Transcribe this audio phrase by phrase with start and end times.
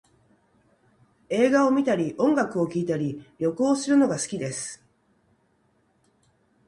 [1.29, 4.83] 映画を観たり音楽を聴いたり、旅行をするのが好きです